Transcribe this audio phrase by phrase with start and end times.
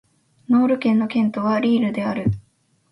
[0.49, 2.25] ノール県の県都はリールである